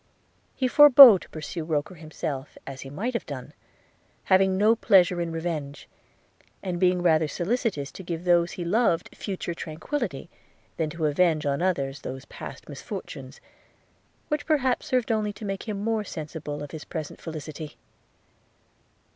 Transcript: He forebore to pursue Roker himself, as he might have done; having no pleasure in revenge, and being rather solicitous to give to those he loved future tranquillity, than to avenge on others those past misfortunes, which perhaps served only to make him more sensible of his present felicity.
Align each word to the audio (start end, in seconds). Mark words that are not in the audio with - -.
He 0.55 0.67
forebore 0.67 1.19
to 1.19 1.29
pursue 1.29 1.63
Roker 1.63 1.93
himself, 1.93 2.57
as 2.65 2.81
he 2.81 2.89
might 2.89 3.13
have 3.13 3.27
done; 3.27 3.53
having 4.23 4.57
no 4.57 4.75
pleasure 4.75 5.21
in 5.21 5.31
revenge, 5.31 5.87
and 6.63 6.79
being 6.79 7.03
rather 7.03 7.27
solicitous 7.27 7.91
to 7.91 8.01
give 8.01 8.21
to 8.21 8.25
those 8.25 8.53
he 8.53 8.65
loved 8.65 9.15
future 9.15 9.53
tranquillity, 9.53 10.27
than 10.77 10.89
to 10.89 11.05
avenge 11.05 11.45
on 11.45 11.61
others 11.61 12.01
those 12.01 12.25
past 12.25 12.67
misfortunes, 12.67 13.39
which 14.27 14.47
perhaps 14.47 14.87
served 14.87 15.11
only 15.11 15.31
to 15.33 15.45
make 15.45 15.67
him 15.69 15.79
more 15.83 16.03
sensible 16.03 16.63
of 16.63 16.71
his 16.71 16.83
present 16.83 17.21
felicity. 17.21 17.77